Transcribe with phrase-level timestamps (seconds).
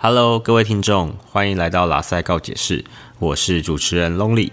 [0.00, 2.84] Hello，各位听众，欢迎来到拉塞告解室，
[3.18, 4.52] 我是主持人 Lonely。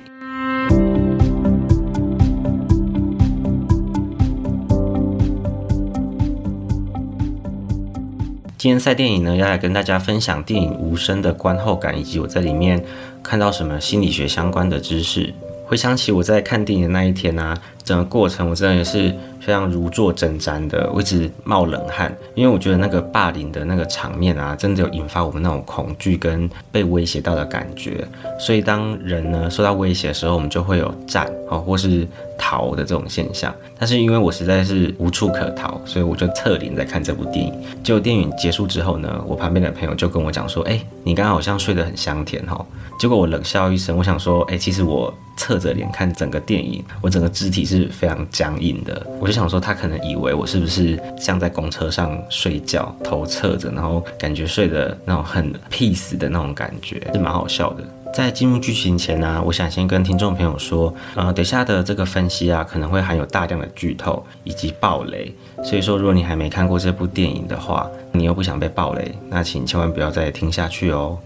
[8.57, 12.83] 今天赛电影呢，要来跟大家分享电影《无声》的观后感，以及我在里面
[13.21, 15.31] 看到什么心理学相关的知识。
[15.67, 19.15] 回想起我在看电影的那一天啊，整个过程我真的也是。
[19.45, 28.03] 非常如坐针毡的，我一直冒冷汗，因为我觉得那个霸凌的那个场面啊，真的有引发我们那种恐惧跟被威胁到的感觉。
[28.39, 32.07] 所以当人呢受到威胁的时候，我们就会有战啊或是
[32.39, 33.53] 逃的这种现象。
[33.77, 37.53] 但是因为我实在是无处可逃，所以我就侧脸在看这部电影。
[37.83, 42.65] 结果电影结束之后呢，我旁边的朋友就跟我讲说：“哎，你刚刚好像睡得很香甜哈。”
[42.97, 49.34] 结果我冷笑一声，我想说：“哎，其实我侧着脸看整个电影，我整个肢体是非常僵硬的。”我就。
[49.35, 57.83] 想说他可能以为我是不是像在公车上睡觉，头侧着，然后感觉睡得那种很 peace 的那种感觉，是蛮好笑的。
[58.13, 71.17] 在进入剧情前呢，我想先跟听众朋友说，呃，等下的这个分析啊，可能会含有大量的剧透以及暴雷，所以说如果你还没看过这部电影的话，你又不想被暴雷，那请千万不要再听下去哦。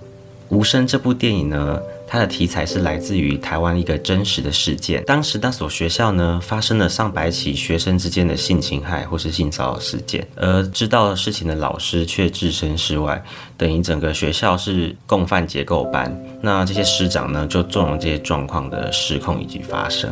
[0.50, 1.80] 无声这部电影呢？
[2.12, 5.04] 它的题材是来自于台湾一个真实的事件。
[5.04, 13.24] 当时那所学校呢，发生了上百起学生之间的性侵害或是性骚扰事件，而知道事情的老师却置身事外，
[13.56, 16.20] 等于整个学校是共犯结构班。
[16.42, 20.12] 那这些师长呢，就纵容这些状况的失控以及发生。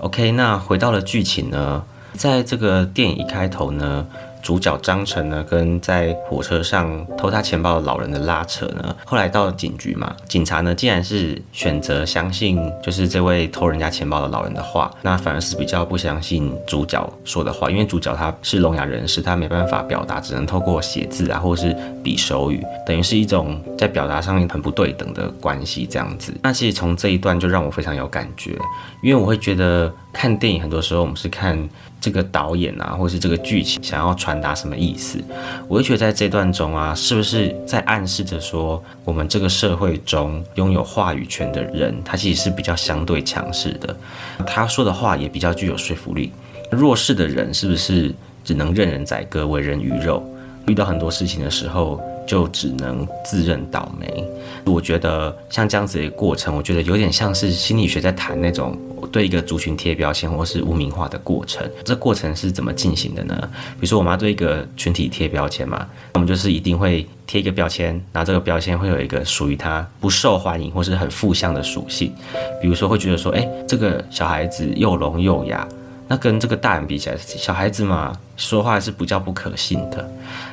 [0.00, 4.06] OK，那回到了剧情呢，在这个电影一开头呢。
[4.42, 26.34] 主角张晨呢，跟在火车上偷他钱包的老人的拉扯呢，后来到了警局嘛，警察呢竟然是选择相信就是这位偷人家钱包的老人的话，那反而是比较不相信主角说的话，因为主角他是聋哑人士，他没办法表达，只能透过写字啊，或是比手语，等于是一种在表达上面很不对等的关系这样子。
[26.42, 28.58] 那其实从这一段就让我非常有感觉，
[29.02, 31.68] 因为我会觉得看电影很多时候我们是看。
[32.02, 35.20] 这个导演啊，或是这个剧情想要传达什么意思？
[35.68, 43.96] 我会觉得在这段中啊，是不是在暗示着说，我们这个社会中拥有话语权的人，他其实是比较相对强势的，
[44.44, 46.32] 他说的话也比较具有说服力。
[46.72, 48.12] 弱势的人是不是
[48.42, 50.20] 只能任人宰割、为人鱼肉？
[50.66, 52.00] 遇到很多事情的时候。
[52.24, 54.24] 就只能自认倒霉。
[54.64, 58.78] 我觉得像这样子的过程，我觉得有点像是心理学在谈那种
[59.10, 61.68] 对一个族群贴标签或是污名化的过程。
[61.84, 63.36] 这过程是怎么进行的呢？
[63.72, 65.84] 比如说，我们要对一个群体贴标签嘛，
[66.14, 72.14] 我们就是一定会贴一个标签，然后这个标签会有一个属于他不受欢迎或是很负向的属性。
[72.62, 75.66] 比如说，会觉得说，哎，这个小孩子又聋又哑。
[76.12, 80.06] 那跟这个大人比起来，小孩子嘛，说话是不叫不可信的。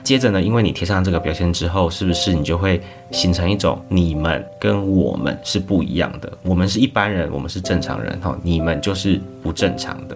[0.05, 2.81] 接着呢，因为你贴上这个标签之后，是不是你就会
[3.11, 6.31] 形成一种你们跟我们是不一样的？
[6.43, 10.15] 我们是一般人，我们是正常人，哈，你们就是不正常的。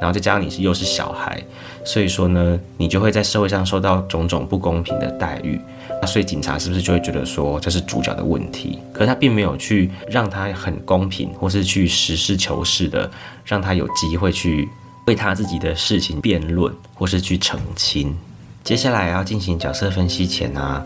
[0.00, 1.42] 然后再加上你是又是小孩，
[1.84, 5.60] 所以说呢，你就会在社会上受到种种不公平的待遇。
[6.00, 8.78] 那所以警察是不是就会觉得说这是主角的问题？
[8.92, 13.10] 可是他并没有去让他很公平，或是去实事求是的
[13.44, 14.68] 让他有机会去
[15.06, 18.16] 为他自己的事情辩论，或是去澄清。
[18.62, 20.84] 接下来要进行角色分析前呢，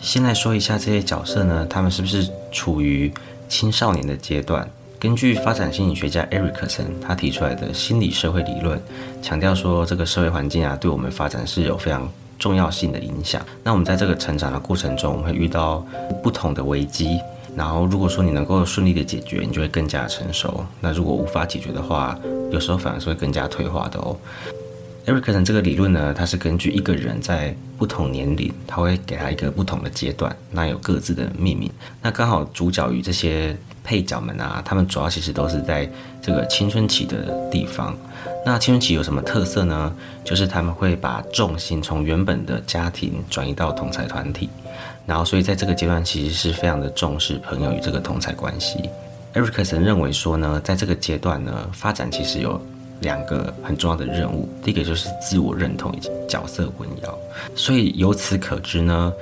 [0.00, 3.12] 先来说一下这些角色呢，他们是不是处于
[3.48, 4.68] 青少年的阶段？
[4.98, 8.80] 根据发展心理学家艾瑞克森他提出来的心理社会理论，
[9.20, 12.08] 强调说这个社会环境啊，对我们发展是有非常
[12.42, 13.40] 重要性的影响。
[13.62, 15.86] 那我们在这个成长的过程中，我们会遇到
[16.24, 17.20] 不同的危机，
[17.54, 20.66] 然后如果说你能够顺利的解决，你就会更加成熟。
[20.80, 22.18] 那如果无法解决的话，
[22.50, 24.16] 有时候反而是会更加退化的哦。
[25.06, 31.70] 艾瑞克森这个理论呢，它是根据一个人在不同年龄，他会给他一个不同的阶段，那有各自的命名。
[32.02, 35.88] 那刚好主角与这些配角们啊，他们主要其实都是在
[36.20, 37.96] 这个青春期的地方。
[38.44, 39.92] 那青春期有什么特色呢？
[40.24, 44.48] 就是他们会把重心从原本的家庭转移到同才团体，
[45.06, 48.78] 然后所以在这个阶段其实是非常的重视朋友与这个同才关系。
[49.32, 52.60] 艾瑞克森认为说呢，在这个阶段呢，发展其实有。
[53.00, 57.12] 两个很重要的任务，第一个就是自我认同以及角色混淆。
[57.56, 59.12] 所以由此可知呢，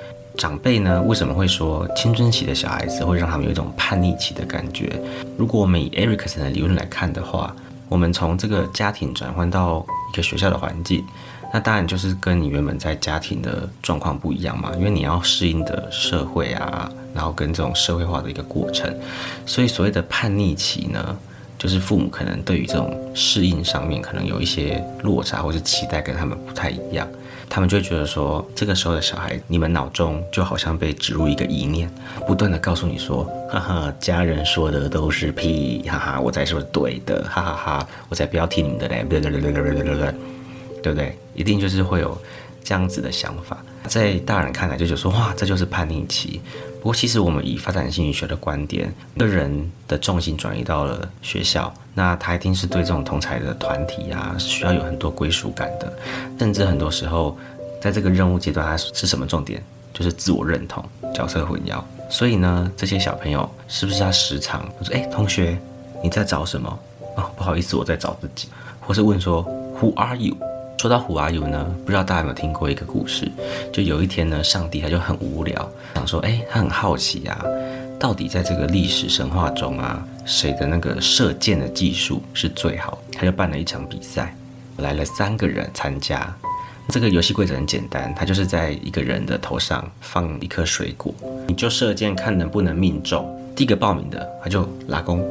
[0.41, 4.99] 长辈呢为什么会说青春期的小孩子会让他们有一种叛逆期的感觉？
[5.37, 7.55] 如果我们以艾瑞克森的理论来看的话，
[7.91, 11.05] 我们从这个家庭转换到一个学校的环境，
[11.53, 18.91] 那当然就是跟你原本在家庭的状况不一样嘛，因为你要适应的社会啊，然后跟这种社会化的一个过程，
[19.45, 21.19] 所以所谓的叛逆期呢。
[21.59, 27.07] 就是父母可能对于这种适应上面可能有一些落差，或者期待跟他们不太一样，
[27.53, 31.91] 他们就会觉得说，这个时候的小孩，你们脑中就好像被植入一个意念，
[32.25, 39.33] 不断的告诉你说，哈哈，家人说的都是屁，哈哈，我才是对的，哈哈哈，我才不要听你们的嘞，对对？
[39.33, 39.53] 对对？
[39.53, 40.15] 对对对，
[40.81, 41.19] 对不对？
[41.35, 42.17] 一定就是会有
[42.63, 46.41] 这样子的想法，在大人看来就觉得说，哇，这就是叛逆期。
[46.81, 55.93] 不过，其实我们以发展心理学的观点，个人的重心转移到了学校，那他一定是对这种同才的团体啊，需要有很多归属感的。
[56.39, 57.37] 甚至很多时候，
[57.81, 59.63] 在这个任务阶段，他是什么重点？
[59.93, 60.83] 就是自我认同、
[61.13, 61.83] 角色混淆。
[62.09, 65.61] 所以呢，这些小朋友是不是他时常说：“哎，同学，
[66.03, 66.79] 你在找什么？”
[67.17, 68.49] 哦，不好意思，我在找自己。
[68.81, 69.45] 或是问说
[69.79, 70.35] ：“Who are you？”
[70.81, 73.31] 说到虎阿尤呢，不知道大家有没有听过一个故事？
[73.71, 77.45] 就有一天呢，上帝他就很无聊，想说，哎，他很好奇啊，
[77.99, 82.97] 到底在这个历史神话中啊，谁的那个射箭的技术是最好？
[83.13, 84.35] 他就办了一场比赛，
[84.79, 86.35] 来了三个人参加。
[86.89, 91.15] 这个游戏规则很简单，他就是在一个人的头上放一颗水果，
[91.47, 93.29] 你就射箭看能不能命中。
[93.55, 95.23] 第一个报名的他就拉弓，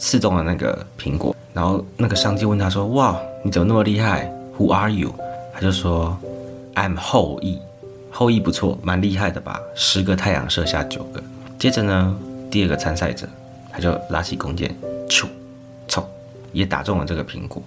[0.00, 1.36] 刺中了那个苹果。
[1.52, 3.20] 然后那个上帝问他说，哇！
[3.44, 5.14] 你怎么那么厉害？Who are you？
[5.52, 6.18] 他就说
[6.74, 7.60] ，I'm 后羿。
[8.10, 9.60] 后羿不错，蛮厉害的吧？
[9.74, 11.22] 十个太阳射下九个。
[11.58, 12.18] 接着呢，
[12.50, 13.28] 第二个参赛者
[13.70, 14.74] 他就拉起弓箭，
[15.08, 15.26] 咻，
[15.86, 16.04] 冲，
[16.52, 17.62] 也打中了这个苹果。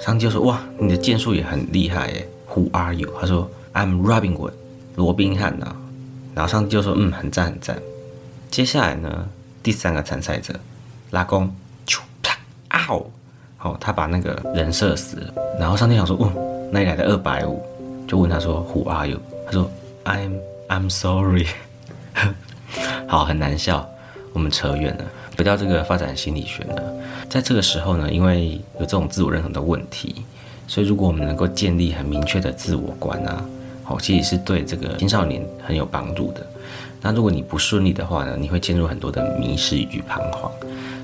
[0.00, 2.28] 上帝就说，哇，你的箭术也很厉害耶。
[2.52, 3.12] Who are you？
[3.20, 4.52] 他说，I'm Robin Hood，
[4.96, 5.74] 罗宾汉呐。
[6.34, 7.80] 然后上帝就说，嗯，很赞很赞。
[8.50, 9.28] 接下来呢，
[9.62, 10.54] 第三个参赛者
[11.10, 11.54] 拉弓，
[12.76, 13.10] 咻，啪，嗷。
[13.56, 16.30] 好，他把那个人射死了，然后上帝想说，哦，
[16.70, 17.62] 那里来的二百五？
[18.06, 19.18] 就问他说，Who are you？
[19.46, 19.70] 他说
[20.04, 20.38] ，I'm
[20.68, 21.46] I'm sorry。
[23.08, 23.88] 好，很难笑。
[24.32, 25.04] 我们扯远了，
[25.38, 26.82] 回到这个发展心理学呢，
[27.30, 30.16] 在这个时候呢，因为有这种自我认同的问题，
[30.68, 33.42] 所以如果我们能够建立很明确的自我观啊，
[33.82, 36.46] 好，其实是对这个青少年很有帮助的。
[37.00, 40.52] 那如果你不顺利的话呢，你会陷入很多的迷失与彷徨。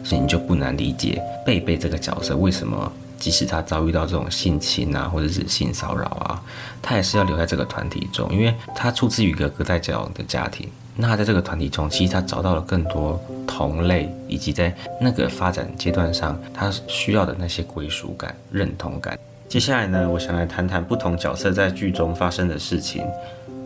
[0.02, 6.42] 所以你就不难理解贝贝这个角色为什么，即使他遭遇到这种性侵啊，或者是性骚扰啊，
[6.80, 10.68] 他也是要留在这个团体中，因为他出自于一个隔代教养的家庭。
[10.94, 19.18] 那在这个团体中，其实他找到了更多同类，以及在那个发展阶段上他需要的那些归属感、认同感。
[19.48, 23.04] 接下来呢，我想来谈谈不同角色在剧中发生的事情。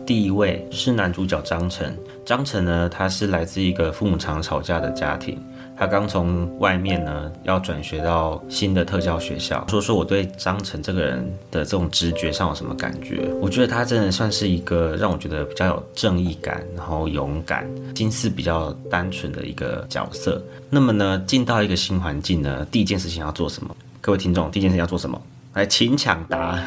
[0.05, 5.37] 第一位是男主角张晨，张晨呢，他是来自一个父母常吵架的家庭。
[5.79, 9.63] 他刚从外面呢，要转学到新的特教学校。
[9.69, 13.29] 说说我对张晨这个人的这种直觉上有什么感觉？
[13.39, 20.41] 我觉得他真的算是一个让我觉得比较有正义感，然后勇敢、心思比较单纯的一个角色。
[20.71, 23.75] 那么呢，进到一个新环境呢，第一件事情要做什么？
[24.01, 25.21] 各位听众，第一件事情要做什么？
[25.53, 26.59] 来，请抢答。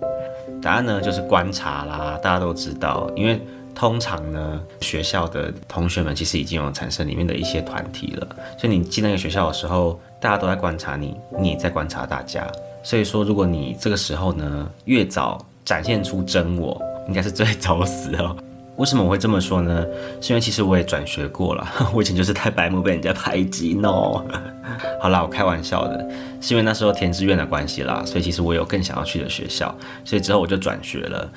[0.62, 2.18] 答案呢，就是观察啦。
[2.22, 3.38] 大家都知道，因为。
[3.76, 8.26] 通常呢，学校的同学们其实已经有产生里面的一些团体了，
[8.58, 12.50] 所以你进那个学校的时候，大家都在观察你，你在观察大家。
[12.82, 18.34] 所以说，如果你这个时候呢，越早展现出真我，应该是最早死哦。
[18.76, 19.84] 为什么我会这么说呢？
[20.22, 24.24] 是因为其实我也转学过了，我以前就是太白目，被人家排挤 no。
[25.00, 26.08] 好啦，我开玩笑的，
[26.40, 31.30] 是因为那时候填志愿的关系啦，所以其实我有更想要去的学校，所以之后我就转学了。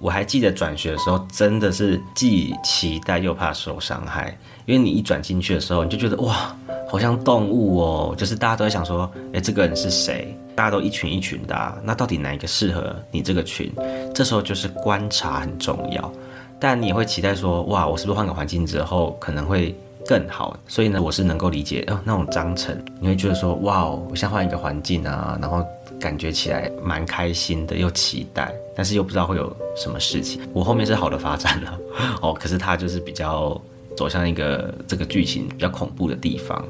[0.00, 6.56] 我还记得转学的时候，真的是既期待又怕受伤害，因为你一转进去的时候，你就觉得哇，
[6.90, 10.34] 好像动物哦，就是大家都在想说，哎，这个人是谁？
[10.56, 13.70] 大家都一群一群的，那到底哪一个适合你这个群？
[14.14, 16.10] 这时候就是观察很重要，
[16.58, 19.74] 但你也会期待说，哇，我是不是换个环境之后可能会
[20.06, 20.56] 更好？
[20.66, 25.64] 所以呢，我是能够理解哦，那种章程，你会觉得说，哇，我想换一个环境啊，然后。
[26.00, 30.40] 感觉起来蛮开心的，又期待，但是又不知道会有什么事情。
[30.54, 31.78] 我后面是好的发展了
[32.22, 33.60] 哦，可是他就是比较
[33.94, 36.64] 走向一个这个剧情比较恐怖的地方。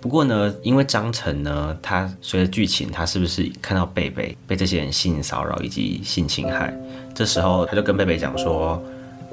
[0.00, 6.74] 不过呢，因为张晨呢，他随着剧情，他是不是看到贝贝被这些人性骚扰以及性侵害？
[7.14, 8.82] 这时候他就跟贝贝讲说：“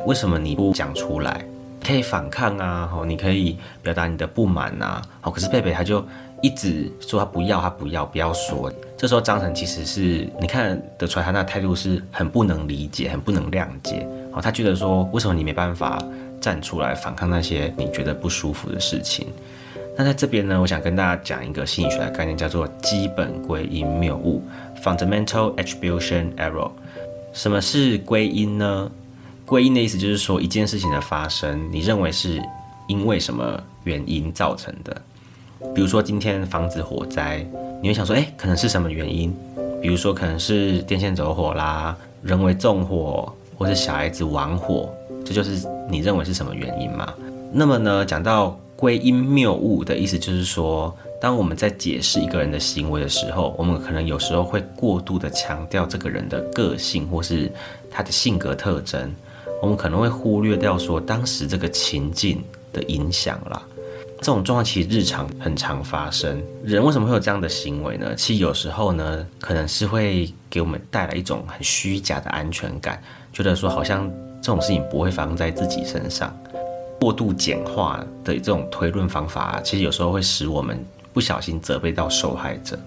[0.06, 1.46] 为什么你不讲出来？
[1.92, 6.04] 可以反抗啊，哦，你可以表达你的不满啊。”哦，可是贝贝他就
[6.42, 8.72] 一直说他不要，他不要，不要说。
[8.98, 14.08] 这时候张晨其实是你看得出来，他那态度是很不能理解、很不能谅解。
[14.32, 16.02] 哦，他觉得说，为什么你没办法
[16.40, 19.28] 站出来反抗那些你觉得不舒服的事情？
[19.98, 24.42] 那在这边呢，我想跟大家讲一个心理学的概念，叫做基本归因谬误
[24.82, 26.72] （Fundamental Attribution Error）。
[27.34, 28.90] 什么是归因呢？
[29.52, 32.42] 归因的意思就是说，一件事情的发生，你认为是
[32.88, 35.02] 因为什么原因造成的？
[35.76, 37.46] 比如说今天房子火灾。
[37.82, 39.36] 你会想说，哎，可能是什么原因？
[39.82, 44.90] 比如说可能是电线走火啦，人为纵火，或是小孩子玩火，
[45.26, 47.14] 这就是你认为是什么原因嘛？
[47.52, 57.52] 那么呢，讲到归因谬误的意思，就是说，当我们在解释一个人的行为的时候，我们可能有时候会过度的强调这个人的个性或是
[57.90, 59.14] 他的性格特征，
[59.62, 63.62] 我们可能会忽略掉说当时这个情境的影响啦。
[64.18, 66.42] 这种状况其实日常很常发生。
[66.64, 68.14] 人为什么会有这样的行为呢？
[68.16, 73.02] 其实有时候呢，可能是会给我们带来一种很虚假的安全感，
[73.32, 76.36] 觉得说好像这种事情不会发生在自己身上。
[77.00, 82.78] 过度简化的这种推论方法，其实有时候会使我们不小心责备到受害者。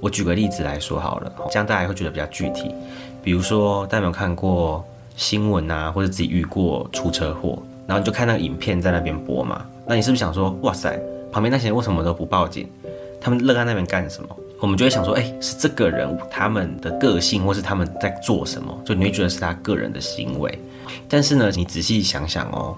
[0.00, 2.74] 我举个例子来说好了，这样大家会觉得比较具体。
[3.22, 4.84] 比如说，大家有没有看过
[5.16, 9.64] 新闻啊，或者自己遇过出车祸，然后你就看那个影片在那边播嘛？
[9.86, 10.98] 那你是不是想说，哇塞，
[11.30, 12.68] 旁边那些人为什么都不报警？
[13.20, 14.28] 他们愣在那边干什么？
[14.60, 18.78] 我们就会想说，哎，是这个人他们的个性，或是他们在做什么？
[18.84, 20.58] 就你会觉得是他个人的行为。
[21.08, 22.76] 但是呢，你仔细想想哦。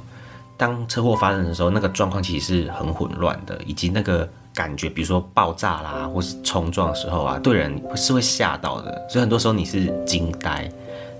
[0.58, 9.06] 当车祸发生的时候，那个状况其实是很混乱的，以及那个感觉，比如说爆炸啦，或是冲撞的时候啊，对人是会吓到的。
[9.06, 10.66] 所以很多时候你是惊呆，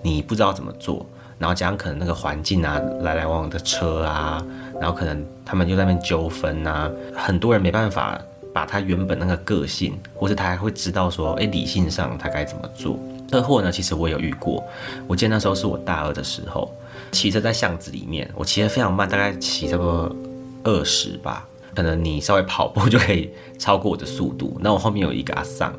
[0.07, 1.05] 你不知道怎么做，
[1.37, 4.41] 然后加上可能那个环境啊，来来往往的车啊，
[4.81, 8.17] 然后可能他们就在那边纠纷啊，很多人没办法
[8.55, 12.97] 把他原本那个个性，或是他还会知道说，哎，理性上他该怎么做。
[13.29, 14.63] 车祸呢，其实我有遇过，
[15.09, 16.73] 我记得那时候是我大二的时候。
[17.11, 20.15] 骑车在巷子里面，我骑得非常慢，大概骑差不多
[20.63, 21.47] 二十吧。
[21.75, 24.57] 可能你稍微跑步就可以超过我的速度。
[24.61, 25.73] 那我后面有一个阿桑，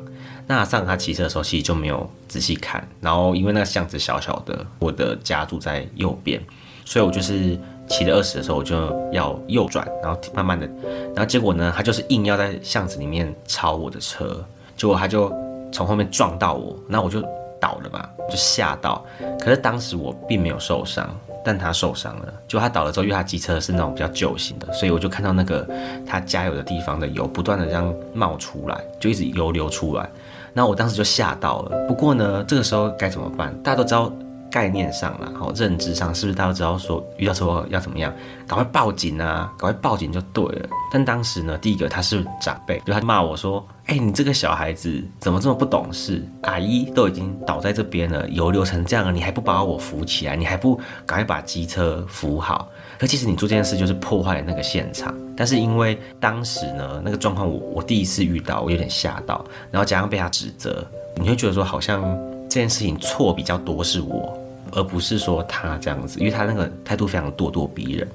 [0.48, 2.82] 那上他骑车的时候其实就没有仔细看。
[3.00, 6.42] 然后因为那个巷子小小的，我的家住在右边，
[6.84, 8.74] 所以我就是骑了二十的时候我就
[9.12, 10.66] 要右转，然后慢慢的，
[11.14, 14.44] 然后结果呢，他就是硬要在巷子里面超我的车，
[14.76, 15.32] 结果他就
[15.70, 17.22] 从后面撞到我，那我就。
[17.60, 19.04] 倒了嘛，就吓到。
[19.40, 21.12] 可是当时我并没有受伤，
[21.44, 22.32] 但他受伤了。
[22.46, 25.68] 就他倒了之后，因为他机车是那种比较旧型的，所以我就看到那个
[26.06, 30.08] 他加油的地方的油不断的这样冒出来，就一直油流出来。
[30.58, 31.86] 那我当时就吓到了。
[31.86, 33.56] 不过呢，这个时候该怎么办？
[33.62, 34.12] 大家都知道。
[34.50, 38.12] 概念上啦，好认知上，是不是大家知道说遇到车祸要怎么样？
[38.46, 39.52] 赶快报警啊！
[39.58, 40.68] 赶快报警就对了。
[40.90, 46.26] 但当时呢，第一个他是长辈，就他骂我说：“哎，你这个小孩子怎么这么不懂事？
[46.42, 50.34] 阿姨都已经倒在这边了，油流成这样了，你还不把我扶起来？
[50.34, 52.68] 你还不赶快把机车扶好？
[52.98, 55.14] 可其实你做这件事就是破坏了那个现场。
[55.36, 60.84] 但是因为当时呢，那个状况我我第一次遇到，我有点吓到，然后加上被他指责，
[61.16, 62.02] 你会觉得说好像。
[62.48, 64.36] 这件事情错比较多是我，
[64.72, 68.08] 而不是说他这样子，因为他那个态度非常咄咄逼人。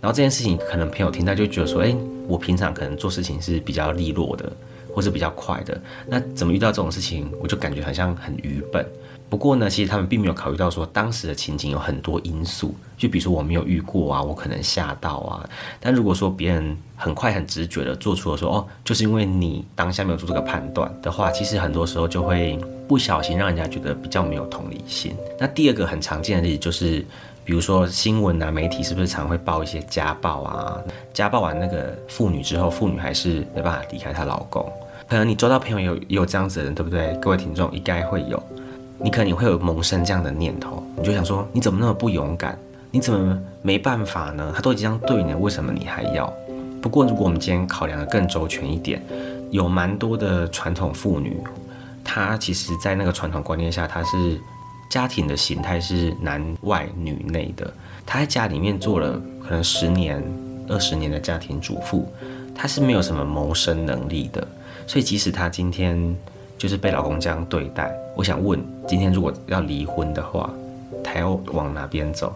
[0.00, 1.94] 然后这件事情可能朋友听到就觉得说，哎，
[2.26, 4.52] 我平常可能做事情是比较利落的，
[4.92, 8.84] 或是比较快的，那怎么遇到这种事情，我就感觉好像很愚笨。
[9.32, 15.48] 不过呢，其实他们并没有考虑到说当时的情景有很多因素，就比如说我没有遇过啊，我可能吓到啊。
[15.80, 25.16] 但如果说别人很快很直觉的做出了说哦，就是因为你当下没有做这个判断的话，其实很多时候就会不小心让人家觉得比较没有同理心。
[25.40, 27.02] 那第二个很常见的例子就是，
[27.42, 30.76] 比如说新闻啊，媒体是不是常会报一些家暴啊？
[31.14, 34.70] 家暴完那个妇女之后，妇女还是没办法离开她老公。
[35.08, 37.14] 可能你周到朋友有也有这样子的人，对不对？
[37.14, 38.42] 各位听众应该会有。
[39.02, 42.56] 你可能会有萌生这样的念头，你就想说，你怎么那么不勇敢？
[42.90, 44.52] 你怎么没办法呢？
[44.54, 46.32] 他都已经这样对你了，为什么你还要？
[46.80, 49.02] 不过，如果我们今天考量的更周全一点，
[49.50, 51.36] 有蛮多的传统妇女，
[52.04, 54.40] 她其实，在那个传统观念下，她是
[54.90, 57.72] 家庭的形态是男外女内的。
[58.04, 60.22] 她在家里面做了可能十年、
[60.68, 62.06] 二十年的家庭主妇，
[62.54, 64.46] 她是没有什么谋生能力的。
[64.86, 66.16] 所以，即使她今天。
[66.62, 70.48] 就是被老公这样对待，我想问，今天如果要离婚的话，
[71.02, 72.32] 她要往哪边走？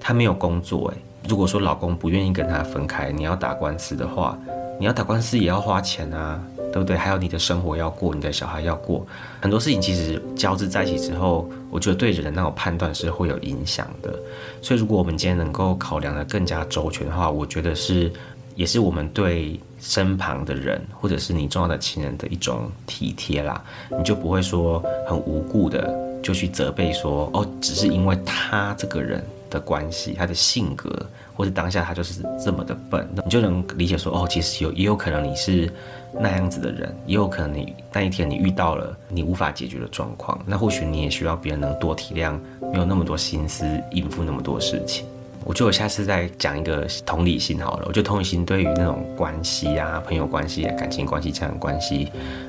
[0.00, 0.96] 她没有工作，诶，
[1.28, 4.38] 如果说老公不愿意跟她分开，你要打官司的话，
[4.80, 6.96] 你要打官司也要花钱啊，对不对？
[6.96, 9.06] 还有你的生活要过，你的小孩要过，
[9.38, 14.18] 很多事情其实交织在一起之后，我觉得对人的那种判断是会有影响的。
[14.62, 18.10] 所以，如果我们今天能够考量的更加周全的话，我觉得是。
[18.56, 23.62] 也是我们对身旁的人，或者是你重要的亲人的一种体贴啦，
[23.96, 30.90] 你就不会说很无故的就去责备说，哦，只是因为他这个人的关系，他的性格，
[31.34, 35.72] 或者当下他就是这么的笨，你就能理解说，哦，其实有也有可能你是
[36.12, 42.36] 那样子的人，也有可能你那一天你遇到了你无法解决的状况，那或许你也需要别人能多体谅，
[42.72, 45.06] 没有那么多心思应付那么多事情。
[45.48, 47.86] 我觉得我下次再讲一个同理心好了。
[47.88, 52.08] 我觉得同理心对于那种关系啊、朋友关系、感情关系、家人关系，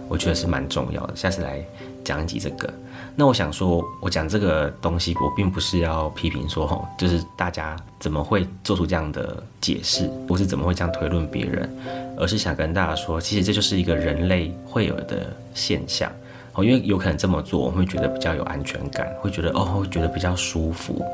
[0.09, 1.15] 我觉得是蛮重要的。
[1.15, 1.59] 下次来
[2.03, 2.09] 讲。
[2.09, 2.67] 讲一集这个。
[3.15, 11.69] 那我想说，我讲这个东西，我并不是要批评说，吼，就是大家怎么会做出这样的解释，或是怎么会这样推论别人，
[12.17, 16.11] 而是想跟大家说，其实这就是一个人类会有的现象。
[16.53, 21.05] 哦，因为有可能这么做，我们会觉得比较有安全感，会觉得哦，会觉得比较舒服，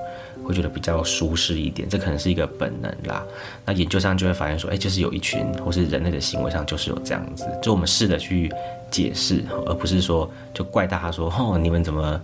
[0.46, 1.90] 会觉得比较舒适一点。
[1.90, 3.24] 这可能是一个本能啦。
[3.66, 7.46] 那研究上就会发现说，哎，就是有一群，或是人类的行为上就是有这样子。
[7.62, 8.52] 就我们试着去
[8.90, 12.22] 解释，而不是说就怪大家说，哦，你们怎么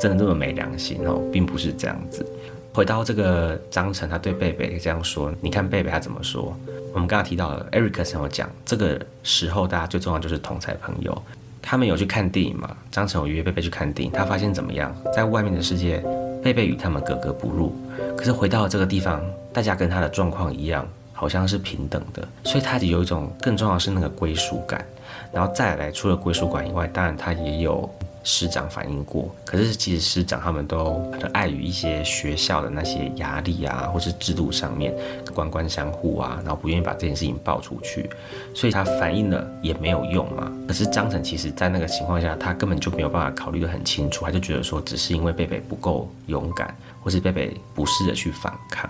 [0.00, 2.24] 真的这么没良心哦，并不是这样子。
[2.72, 6.56] 回到这个章程，他对贝贝这样说，你看贝贝他怎么说？
[6.92, 11.16] 我们刚刚提到了，艾瑞克森有讲，这个时候大家最重要就是同才朋友。
[11.62, 12.76] 他们有去看电影嘛？
[12.90, 14.94] 张成有约贝贝去看电影，他发现怎么样？
[15.14, 16.02] 在外面的世界，
[16.44, 17.74] 贝贝与他们格格不入。
[18.16, 22.22] 可是回到这个地方，大家跟他的状况一样，好像是平等的。
[22.44, 24.84] 所以他有一种更重要是那个归属感。
[25.32, 27.88] 然后再来，除了归属感以外，当然他也有。
[28.24, 34.94] 师长反映过，可是其实师长他们都可能碍于一些学校的那些压力啊，或是制度上面
[35.34, 38.08] 官官相护啊，然后不愿意把这件事情报出去，
[38.54, 40.50] 所以他反映了也没有用嘛。
[40.66, 48.88] 可是张晨其实在那个情况下，他根本就没有办法考虑得很清楚，他就觉得说只是因为贝贝不够勇敢，或是贝贝不试着去反抗。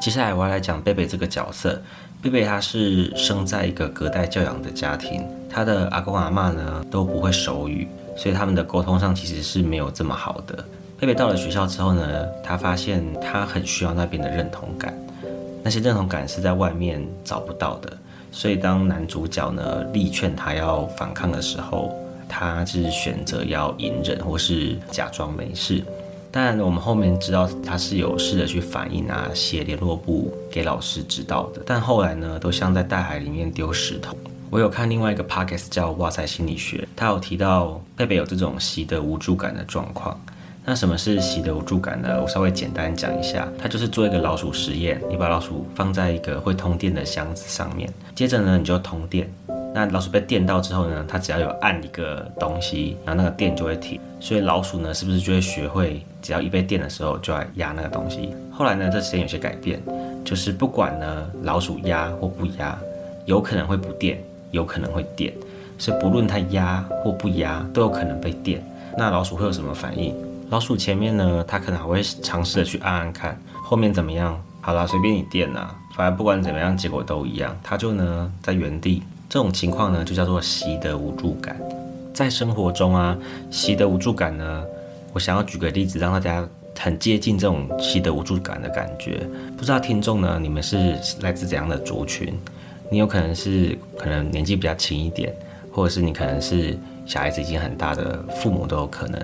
[0.00, 1.80] 接下来我要来讲贝贝这个角色，
[2.22, 7.86] 贝贝他是生在一个隔代教养的家庭，他的阿公阿妈呢都不会手语。
[8.16, 10.64] 所以他们的沟通上其实是没有这么好的。
[10.98, 14.94] 贝贝到了学校之后呢，他发现他很需要那边的认同感，
[15.62, 17.92] 那些认同感是在外面找不到的。
[18.30, 21.92] 所以当男主角呢力劝他要反抗的时候，
[22.28, 25.82] 他是选择要隐忍或是假装没事。
[26.30, 31.60] 但我们后面知道他是有试着去反映啊，写联络簿给老师知道的。
[31.66, 34.16] 但后来呢，都像在大海里面丢石头。
[34.52, 40.14] 我有看另外一个 podcast 叫《哇塞心理学》，他有提到贝贝有这种习得无助感的状况。
[40.62, 42.20] 那什么是习得无助感呢？
[42.20, 49.26] 我稍微简单讲一下，它就是做一个老鼠实验，你把老鼠放在一个会通电的箱子上面，接着呢你就通电。
[49.74, 53.98] 那老鼠被电到之后呢，它只要有按一个东西，然后那个电就会停。
[54.20, 58.34] 所以老鼠呢是不是就会学会，只要一被电的时候就要压那个东西？
[58.50, 59.80] 后来呢这实验有些改变，
[60.22, 62.78] 就是不管呢老鼠压或不压，
[63.24, 64.22] 有可能会不电。
[64.52, 65.34] 有可能会电，
[65.76, 68.64] 所以不论它压或不压，都有可能被电。
[68.96, 70.14] 那老鼠会有什么反应？
[70.50, 74.40] 老鼠前面呢，它可能还会尝试的去按按看，后面怎么样？
[74.60, 77.56] 好啦，随便你电呐，反正不管怎么样，结果都一样。
[77.62, 79.02] 它就呢在原地。
[79.28, 81.58] 这种情况呢，就叫做习得无助感。
[82.12, 83.16] 在生活中啊，
[83.50, 84.62] 习得无助感呢，
[85.14, 86.46] 我想要举个例子，让大家
[86.78, 89.26] 很接近这种习得无助感的感觉。
[89.56, 92.38] 不知道听众呢，你们是来自怎样的族群？
[92.92, 95.34] 你有可能是可能年纪比较轻一点，
[95.72, 99.18] 或者是你可能是小孩子已经很大的父母都有可能。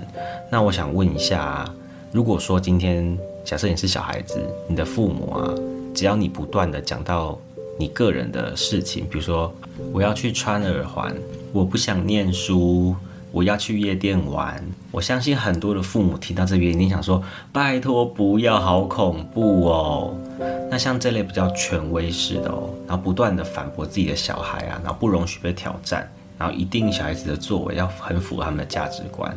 [0.49, 1.71] 那我想问一下，
[2.11, 5.53] 如果说今天假设你是小孩子，你的父母啊，
[5.93, 7.37] 只要你不断的讲到
[7.77, 9.53] 你个人的事情，比如说
[9.93, 11.15] 我要去穿耳环，
[11.53, 12.95] 我不想念书。
[13.31, 17.21] 我要去夜店玩，我相信很多的父母听到这边一定想说
[17.53, 20.17] ：“拜托不要，好恐怖哦。”
[20.69, 29.35] 那像这类比较权威式的哦，然后不断的反驳自己的小孩啊，然后不容许被挑战，然后一定小孩子的作为要很符合他们的价值观。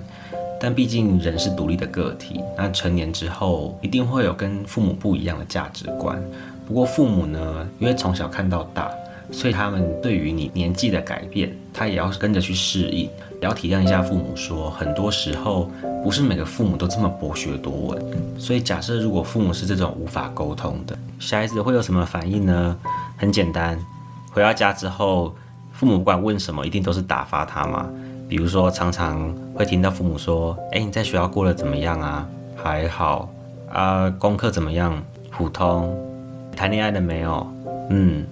[0.61, 6.23] 但毕竟人是独立的个体，那成年之后一定会有跟父母不一样的价值观。
[6.66, 8.90] 不过父母呢，因为从小看到大。
[9.33, 14.37] 所以他们对于你年纪的改变，他也要跟着去适应，也要体谅一下父母。
[14.37, 15.71] 说很多时候
[16.05, 18.05] 不是每个父母都这么博学多闻。
[18.38, 22.77] 所以假设如果父母是这种无法沟通的，小孩子会有什么反应呢？
[23.16, 23.79] 很简单，
[24.31, 25.35] 回到家之后，
[25.73, 27.88] 父母不管问什么，一定都是打发他嘛。
[28.29, 32.29] 比如说常常会听到父母说：“哎，你在学校过得怎么样啊？
[32.55, 33.29] 还好
[33.71, 35.03] 啊，功课怎么样？
[35.31, 35.97] 普通。
[36.55, 37.47] 谈恋爱了没有？
[37.88, 38.27] 嗯。”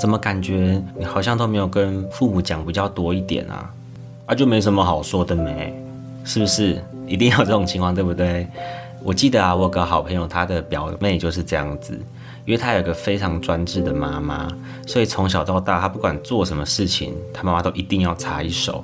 [0.00, 3.70] 怎么感觉你好像都没有跟父母讲比较多一点啊？
[4.26, 5.74] 啊，就没什么好说的没，
[6.24, 6.82] 是不是？
[7.06, 8.46] 一定有这种情况，对不对？
[9.02, 11.92] 我记得啊，我有个好朋友，他的表妹就是这样子，
[12.46, 14.48] 因为他有个非常专制的妈妈，
[14.86, 18.82] 所以从小到大，他不管做什么事情，他妈妈都一定要插一手。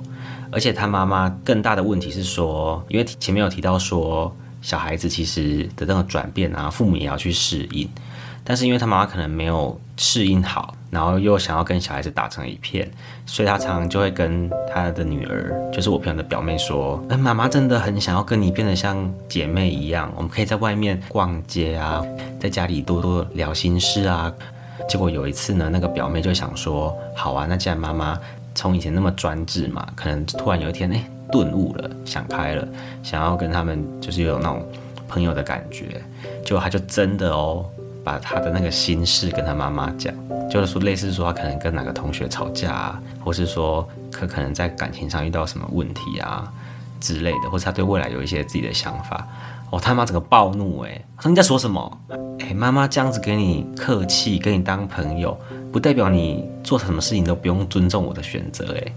[0.51, 7.89] 而且他妈妈更大的问题是说，因为前面有提到说，小孩子其实的那种转变啊，父母也要去适应。
[8.51, 12.85] 但是因为他妈妈可能没有适应好，然后又想要跟小孩子打成一片，
[13.25, 22.03] 所以他常常就会跟他的女儿，就是我朋友的表妹说：“哎，妈妈真的很想要跟你变得像姐妹一样，我们可以在外面逛街啊，
[22.41, 24.29] 在家里多多聊心事啊。”
[24.85, 28.19] 结果有一次呢，那个表妹就想说：“好啊，那既然妈妈
[28.53, 32.67] 从以前那么专制嘛，可能突然有一天，哎，顿悟了，想开了，
[33.01, 34.61] 想要跟他们就是有那种
[35.07, 36.01] 朋友的感觉，
[36.43, 37.65] 结果他就真的哦，
[38.03, 40.13] 把他的那个心事跟他妈妈讲，
[40.49, 46.51] 就是说类似说他可能跟哪个同学吵架啊，或是说可可能在感情上遇到什么问题啊
[46.99, 49.27] 之类的，或是他对未来有一些自己的想法。
[49.71, 51.01] 哦他妈整个暴怒哎！
[51.21, 51.97] 说你在说什么？
[52.39, 55.39] 哎，妈妈这样子给你客气，跟你当朋友，
[55.71, 58.91] 不代表你做什么事情都不用尊重我的选择哎。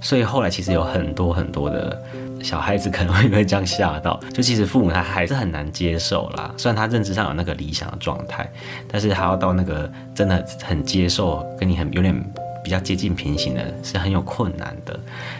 [0.00, 2.02] 所以后来其实有很多很多的
[2.46, 6.54] 小孩子可能会被这样吓到， 就其实父母他还是很难接受啦。
[6.56, 8.48] 虽然他认知上有那个理想的状态，
[8.86, 12.14] 但是还要到那个真的很接受，跟你很有点
[12.62, 14.96] 比较接近平行的，是很有困难的。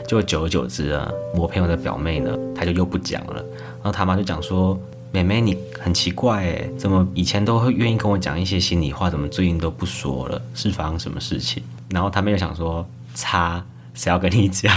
[0.09, 3.35] 就久而久之啊，我朋友的表妹呢，她就又不讲了。
[3.35, 4.77] 然后他妈就讲说
[5.12, 10.42] ：“妹妹，你很奇怪哎，怎么以前都会愿意跟我讲一些心里话，怎么最近都不说了？
[10.55, 13.64] 是发生什么事情？”然后他妹又想说：“擦，
[13.95, 14.73] 谁要跟你讲？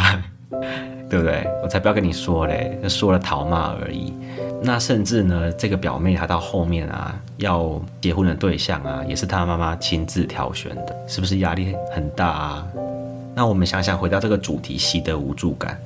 [1.09, 1.47] 对不对？
[1.63, 4.13] 我才不要跟你说嘞，说了讨骂而已。
[4.61, 12.67] 那甚至呢，这个表妹她到后面啊，要结婚的对象啊，也是她妈妈亲自挑选的，是不是压力很大啊？
[13.33, 15.79] 那我们想想，回到这个主题，习得无助感。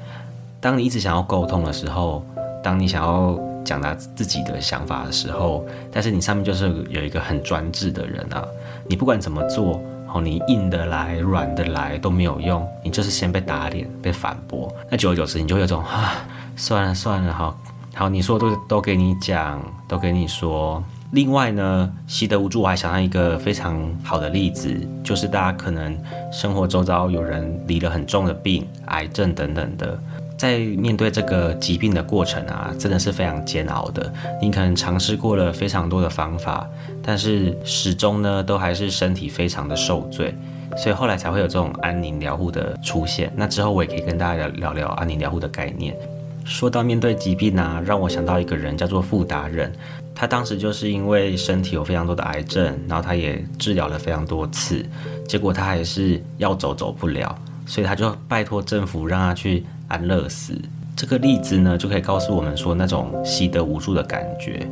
[0.59, 2.23] 当你一直想要沟通的时候。
[2.63, 8.41] 当你想要讲他自己的想法的时候，但是你上面就是有一个很专制的人啊，
[8.87, 9.81] 你不管怎么做，
[10.13, 14.71] 哦，你硬的来、软的来都没有用，你就是先被打脸、被反驳。
[14.89, 16.13] 那久而久之，你就会有种啊，
[16.55, 17.57] 算了算了，好
[17.95, 20.83] 好，你说都都给你讲，都给你说。
[21.11, 25.95] 另外呢，习得无助，我还想到一个非常好的例子，就是大家可能
[26.31, 29.99] 生活周遭有人离了很重的病，癌症等等的。
[30.37, 34.11] 在面对这个疾病的过程啊，真的是非常煎熬的。
[34.41, 36.67] 你可能尝试过了非常多的方法，
[37.01, 40.35] 但是始终呢，都还是身体非常的受罪，
[40.75, 43.31] 所以后来才会有这种安宁疗护的出现。
[43.37, 45.95] 那之后我也可以跟大家聊聊安宁疗护的概念。
[46.43, 49.71] 说到面对疾病啊，让我想到一个人叫做傅达人，
[50.13, 54.85] 他当时就是因为身体有非常多的癌症，然后他也治疗了非常多次，
[55.25, 57.33] 结果他还是要走走不了，
[57.65, 59.63] 所以他就拜托政府让他去。
[59.87, 60.53] 安乐死
[60.95, 64.67] 这个例子呢，就可以告诉我们说，那种习得无助的感觉，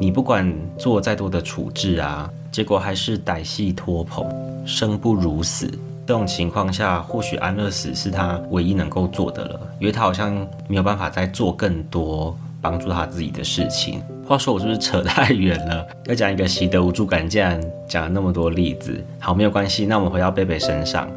[0.00, 4.26] 你不管做再多的处置啊，结果还是歹戏拖棚，
[4.66, 5.70] 生不如死。
[6.06, 10.34] 这种情况下，或许安乐死是他唯一能够做的了，因为他好像
[10.66, 14.02] 没有办法再做更多帮助他自己的事情。
[14.26, 15.86] 话说，我是不是扯太远了？
[16.06, 18.98] 要讲一个习得无助感，竟然讲了那么多例子。
[19.20, 21.08] 好，没有关系，那我们回到贝贝身上。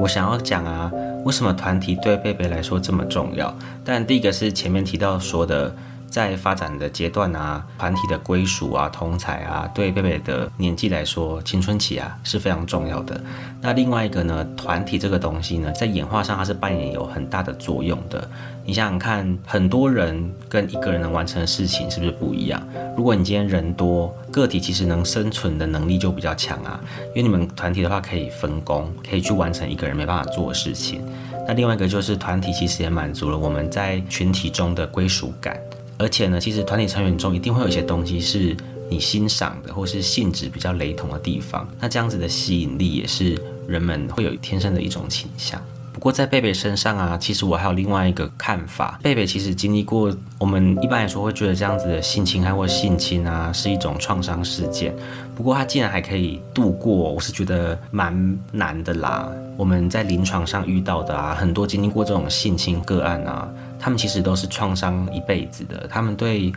[0.00, 0.90] 我想要讲啊，
[1.24, 3.54] 为什么团体对贝贝来说这么重要？
[3.84, 5.74] 但第一个是前面提到说的。
[6.12, 13.18] 在发展的阶段啊，团体的归属啊、同才啊，对贝贝的年纪来说，青春期啊是非常重要的。
[13.62, 18.28] 那另外一个呢，团体这个东西呢，在演化上它是扮演有很大的作用的。
[18.62, 22.62] 你想想看，很多人跟一个人能完成的事情是不是不一样？
[22.94, 31.00] 如果你今天人多，个体其实能生存的能力就比较强啊，因为你们团体的话可以分工，可以去完成一个人没办法做的事情。
[31.48, 35.58] 那另外一个就是团体其实也满足了我们在群体中的归属感。
[36.02, 38.56] 而且呢，其实团体成员中一定会有一些东西是
[38.90, 41.66] 你欣赏的，或是性质比较雷同的地方。
[41.78, 45.62] 那这样子的吸引力也是人们会有天生的一种倾向。
[45.92, 48.98] 不过在贝贝身上啊，其实我还有另外一个看法。
[49.00, 54.92] 贝贝其实经历过，我们一般来说会觉得这样子的性侵害或性侵啊是一种创伤事件。
[55.34, 59.28] 不过他竟然还可以度过，我是觉得蛮难的啦。
[59.56, 63.48] 我们在临床上遇到的啊，很多经历过这种性侵个案啊。
[63.78, 66.52] 他们其实都是创伤一辈子的，他们对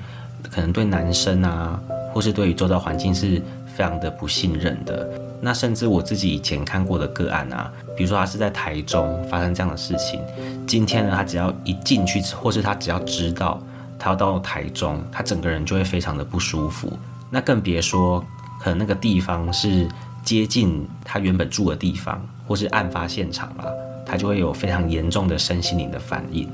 [0.52, 1.80] 可能对男生啊，
[2.14, 5.10] 或是对于周遭环境是非常的不信任的。
[5.42, 10.22] 那甚至我自己以前看过的个案啊，比如说他是在台中发生这样的事情，
[10.68, 13.60] 今天呢，他只要一进去，或是他只要知道
[13.98, 16.92] 他要到台中，他整个人就会非常的不舒服。
[17.32, 18.24] 那更别说
[18.66, 19.88] 可那个地方是
[20.24, 23.72] 接近他原本住的地方，或是案发现场了，
[24.04, 26.50] 他就会有非常严重的身心灵的反应。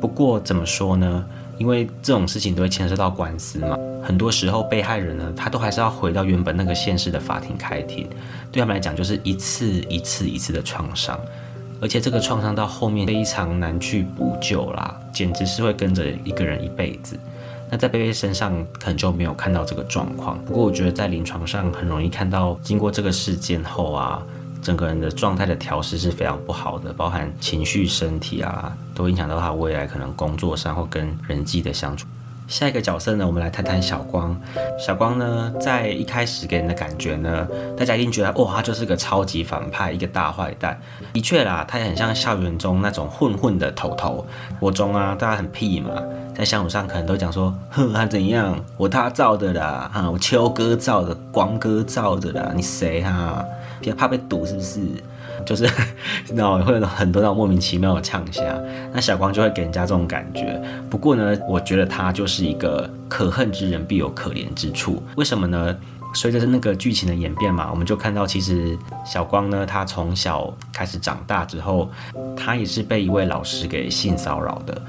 [0.00, 1.24] 不过怎么说呢？
[1.56, 8.08] 因为这种事情都会牵涉到官司嘛，很多时候被害人呢，他都还是要回到原本那个县市的法庭开庭，
[8.50, 11.16] 对他们来讲就是一次一次一次的创伤，
[11.80, 17.16] 而且这个创伤到后面非常难去补救啦，简直是会跟着一个人一辈子。
[17.70, 24.22] 那在贝贝身上可能就没有看到这个状况，不过我觉得在临床上很容易看到，经过这个事件后啊。
[24.62, 32.06] 整个人的状态的调试是非常不好的，包含情绪、身体啊，都影响到他未来可能工作上或跟人际的相处。
[32.46, 34.38] 下一个角色呢，我们来谈谈小光。
[34.78, 40.78] 小光呢，在一开始给人的感觉呢，大家一定觉得，哇，他就是个超级反派，一个大坏蛋。
[41.12, 44.26] 的确啦，他也很像校园中那种混混的头头。
[44.60, 45.90] 国中啊，大家很屁嘛，
[46.36, 53.44] 在相处上可能都讲说， 哼，他怎样，我他造的啦，哈，我秋哥造的，光哥造的啦，你谁哈？
[53.80, 54.80] 别怕被堵是不是？
[55.44, 55.68] 就是，
[56.34, 58.42] 然后会有很多那种莫名其妙的呛下，
[58.92, 60.60] 那小光就会给人家这种感觉。
[60.90, 65.02] 不过呢，我觉得他就是一个可恨之人必有可怜之处。
[65.16, 65.76] 为什么呢？
[66.16, 71.90] 随着那个剧情的演变嘛，我们就看到其实小光呢，他从小开始长大之后，
[72.36, 74.80] 他也是被一位老师给性骚扰的。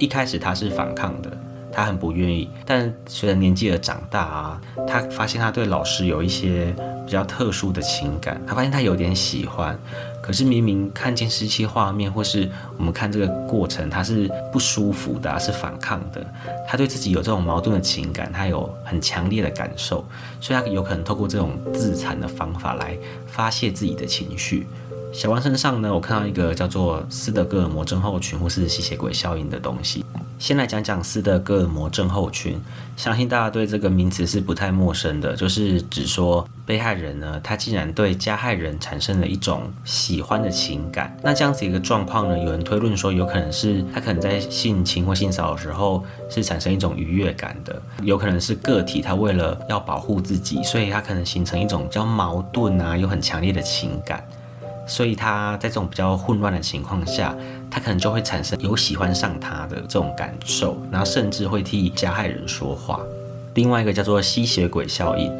[0.00, 1.30] 一开始他是反抗的。
[1.74, 6.72] 他很不愿意，但随着年纪的长大啊，他发现他对老师有一些
[7.04, 8.40] 比较特殊的情感。
[8.46, 9.76] 他发现他有点喜欢，
[10.22, 16.24] 可是明明看见失期画面，或是我们看这个过程，他是不舒服的，是反抗的。
[16.68, 20.06] 他对自己有这种矛盾的情感，他有很强烈的感受，
[20.40, 24.66] 所以他有可能透过这种自残的方法来发泄自己的情绪。
[25.14, 30.04] 小王身上呢，我看到一个叫做斯德哥尔摩症候群或是吸血鬼效应的东西。
[30.40, 32.60] 先来讲讲斯德哥尔摩症候群，
[32.96, 41.16] 相信大家对这个名词是不太陌生的，就是指说被害人呢，他竟然对加害人产生了一种喜欢的情感。
[41.22, 54.26] 那这样子一个状况呢，有人推论说，有可能是他可能在性侵或性骚扰的时候是产生一种愉悦感的，有可能是个体他为了要保护自己，所以他可能形成一种比较矛盾啊，有很强烈的情感。
[54.86, 57.34] 所以他在这种比较混乱的情况下，
[57.70, 63.00] 他可能就会产生有喜欢上他的这种感受，然后甚至会替加害人说话。
[63.54, 65.32] 另外一个叫做吸血鬼效应，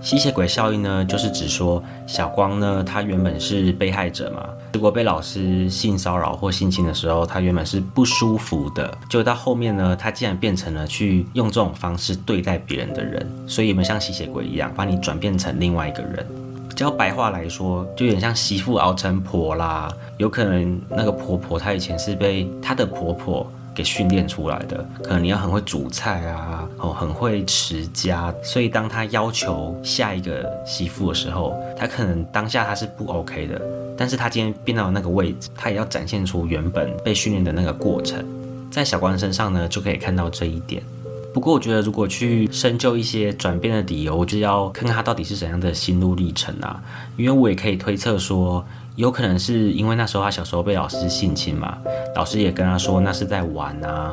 [0.00, 16.26] 吸血鬼效应呢，就是指说小光呢，他原本是被害者嘛，如果被老师性骚扰或性侵的时候，他原本是不舒服的，就到后面呢，他竟然变成了去用这种方式对待别人的人，所以有没有像吸血鬼一样，把你转变成另外一个人？
[16.74, 19.92] 较白话来说，就有点像媳妇熬成婆啦。
[20.18, 28.34] 有可能那个婆婆她以前是被她的婆婆给训练出来的，可能你要很会煮菜啊，哦，很会持家。
[28.42, 33.60] 所以当她要求下一个媳妇的时候，她可能当下她是不 OK 的。
[33.96, 38.24] 但是她今天变到那个位置，她也要展现出原本被训练的那个过程。
[38.70, 40.82] 在小关身上呢，就可以看到这一点。
[41.32, 46.82] 不过，我觉得如果去深究一些转变的理由，我就要看看他到底是怎样的心路历程啊。
[47.16, 48.64] 因为我也可以推测说，
[48.96, 51.78] 有可能是因为那时候他小时候被老师性侵嘛，
[52.16, 54.12] 老师也跟他说那是在玩啊，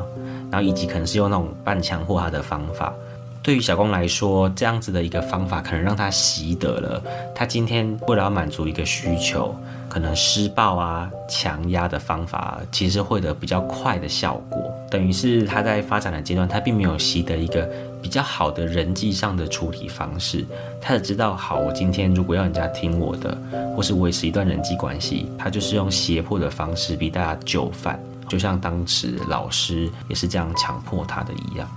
[0.50, 2.94] 然后以及可能是用那种半强迫他的方法。
[3.42, 7.02] 对于小光来说，这样子的一个方法可能让他习得了，
[7.34, 9.54] 他今天为了要满足一个需求。
[9.98, 14.72] 可能施暴啊、强压的方法，其实会得比较快的效果。
[14.88, 17.68] 等于是他在发展的阶段，他并没有习得一个
[18.00, 20.46] 比较好的人际上的处理方式。
[20.80, 23.36] 他只知道，好，我今天如果要人家听我的，
[23.74, 31.68] 或是维持一段人际关系，他就是用胁迫的方式逼大家就范，就像当时老师也是这样强迫他的一样。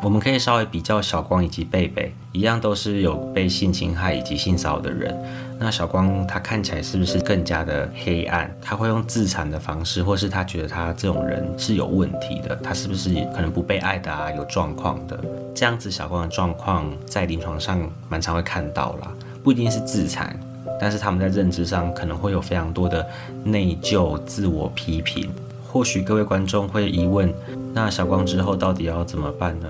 [0.00, 5.16] 我们可以稍微比较小光以及贝贝，一样都是有被性侵害以及性骚扰的人。
[5.60, 8.48] 那小光他看起来是不是更加的黑暗？
[8.62, 12.54] 他会用自残的方式，或是他觉得他这种人是有问题的？
[12.62, 14.30] 他是不是可能不被爱的啊？
[14.30, 15.18] 有状况的？
[15.54, 20.38] 这样子小光的状况在临床上蛮常会看到啦，不一定是自残，
[20.80, 23.04] 但是他们在认知上可能会有非常多的
[23.42, 25.28] 内疚、自我批评。
[25.66, 27.34] 或许各位观众会疑问，
[27.74, 29.66] 那小光之后到底要怎么办呢？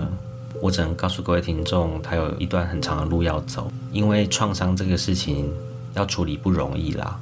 [0.60, 5.50] 我只能告诉各位听众，他有一段很长的路要走，因为创伤这个事情
[5.94, 7.18] 要处理不容易啦。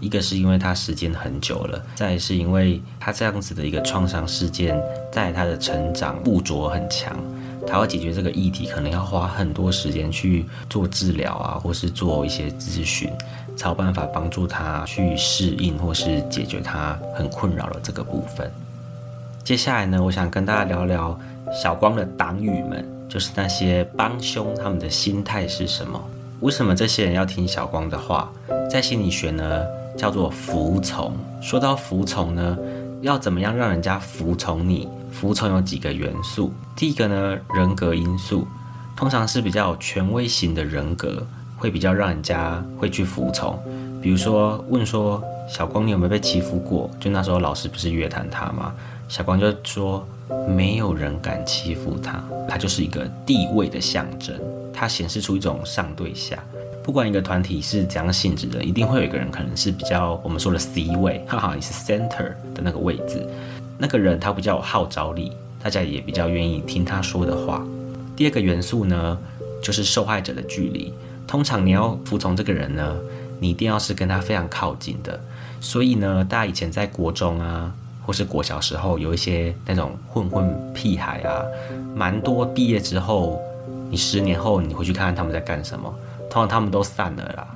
[0.00, 7.16] 一个是因为他时间很久了，再是因为他这样子的一个创伤事件，在他的成长附着很强。
[7.66, 13.10] 他要解决这个议题，可能要花很多时间去做治疗啊，或是做一些咨询，
[13.56, 18.50] 才有办法帮助他去适应或是解决他很困扰的这个部分。
[19.42, 21.18] 接下来呢，我想跟大家聊聊
[21.52, 26.00] 小光的党羽们，就是那些帮凶，他们的心态是什么？
[26.40, 28.30] 为什么这些人要听小光的话？
[28.70, 29.64] 在心理学呢，
[29.96, 31.12] 叫做服从。
[31.40, 32.56] 说到服从呢，
[33.00, 34.88] 要怎么样让人家服从你？
[35.10, 38.46] 服从有几个元素，第一个呢，人格因素，
[38.96, 43.58] 通常是比较权威型的人格，会比较让人家会去服从。
[44.00, 46.88] 比如说问说小光你有没有被欺负过？
[47.00, 48.72] 就那时候老师不是约谈他吗？
[49.08, 50.06] 小光就说
[50.46, 54.38] 没有人敢欺负他，他就是一个地位的象征，
[54.78, 56.38] 它显示出一种上对下。
[56.84, 63.26] 不管一个团体是怎样性质的，一定会有一个人可能是比较我们说的 C 位，哈哈，你是 center 的那个位置。
[63.76, 67.66] 那个人他比较有号召力，大家也比较愿意听他说的话。
[68.16, 69.18] 第二个元素呢，
[69.60, 70.92] 就是受害者的距离。
[71.26, 72.96] 通常你要服从这个人呢，
[73.40, 75.20] 你一定要是跟他非常靠近的。
[75.60, 77.70] 所以呢，大家以前在国中啊，
[78.06, 81.44] 或是国小时候，有一些那种混混屁孩啊，
[81.94, 83.42] 蛮多毕业之后，
[83.90, 85.92] 你十年后你回去看看他们在干什么，
[86.30, 87.46] 通常他们都散了啦。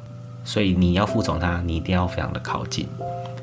[0.44, 2.88] 所以你要服从他，你一定要非常的靠近。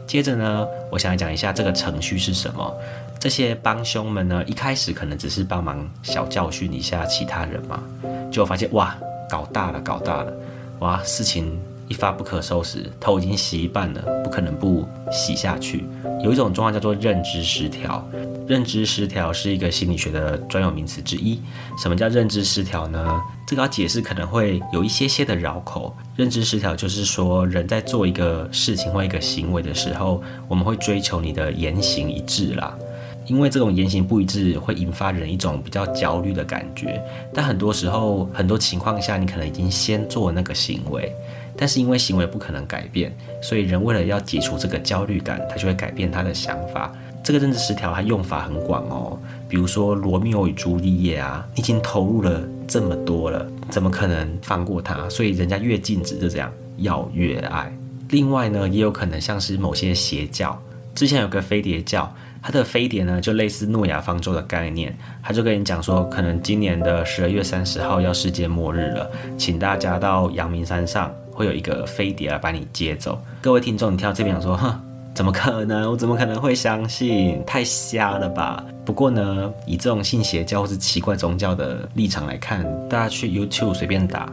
[0.05, 2.75] 接着呢，我想讲一下这个程序是什么。
[3.19, 7.83] 这些帮凶们呢，一开始可能只是帮忙小教训一下其他人嘛，
[8.31, 8.95] 就发现哇。
[9.29, 10.33] 搞大了，搞大了，
[10.79, 10.99] 哇！
[11.03, 11.55] 事情
[11.89, 15.83] 一发不可收拾，头已经洗一半了，不可能不洗下去。
[16.23, 18.07] 有一种状况叫做认知失调，
[18.47, 21.39] 认知失调是一个心理学的专有名词之一。
[21.81, 23.21] 什么叫认知失调呢？
[23.47, 25.95] 这个要解释可能会有一些些的绕口。
[26.15, 32.77] 认知失调就是说，人在做一个事情或一个行为的时候，我们会追求你的言行一致啦。
[33.25, 36.99] 因为这种言行不一致，会引发人一种比较焦虑的感觉。
[37.31, 41.15] 但很多时候，很多情况下，你可能已经先做那个行为，
[41.57, 46.91] 但是因为行为不可能改变，所以人为了要解除这个焦虑感，他就会改变他的想法。
[47.23, 49.19] 这个认知失调，它用法很广哦。
[49.47, 55.07] 比如说《罗密欧与朱丽叶》啊，你已经投入了这么多了，怎么可能放过他？
[55.09, 57.71] 所以人家越禁止，就这样要越爱。
[58.09, 60.59] 另外呢，也有可能像是某些邪教，
[60.95, 62.11] 之前有个飞碟教。
[62.41, 73.17] 它的飞碟呢，就类似诺亚方舟的概念，他就跟你讲说，可能今年的十二月三十号要世界末日了，请大家到阳明山上，会有一个飞碟来把你接走。
[73.39, 74.77] 各位听众，你听到这边想说，哼，
[75.15, 75.89] 怎么可能？
[75.89, 77.41] 我怎么可能会相信？
[77.45, 78.61] 太瞎了吧！
[78.83, 84.29] 不过呢，以这种信邪教或是奇怪宗教的立场来看，大家去 YouTube 随便打。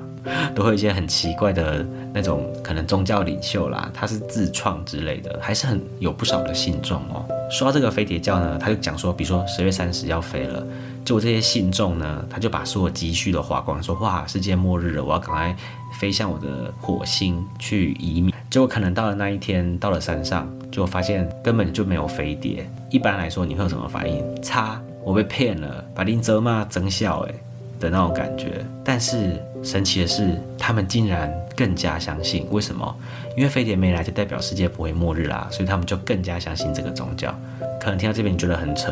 [0.57, 7.25] 都会有一些很奇怪的那种可能宗教领袖啦，他是自创之类的，还是很有不少的信众哦。
[7.49, 10.67] 说到这个飞碟教呢，他就讲说，比如说十月三十要飞了，
[11.05, 15.57] 就这些信众呢，他就把所有积蓄都花光，说哇，世界末日了，我要赶快
[15.99, 18.33] 飞向我的火星去移民。
[18.51, 22.69] 结果可能到了那一天，到了山上，就发现根本就没有飞碟。
[22.91, 24.43] 一般来说，你会有什么反应？
[24.43, 27.35] 擦，我被骗了，把林泽嘛增效哎。
[27.79, 32.47] 的那种感觉，但是神奇的是，他们竟然更加相信。
[32.51, 32.97] 为什么？
[33.37, 37.39] 因为飞碟没来，就代表世界不会末日啦，所以他们就更加相信这个宗教。
[37.79, 38.91] 可能听到这边你觉得很扯。